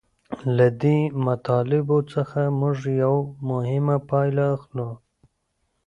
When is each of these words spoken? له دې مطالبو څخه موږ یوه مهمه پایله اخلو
له 0.57 0.67
دې 0.81 0.99
مطالبو 1.25 1.97
څخه 2.13 2.39
موږ 2.59 2.77
یوه 3.03 3.21
مهمه 3.49 3.97
پایله 4.09 4.45
اخلو 4.55 4.89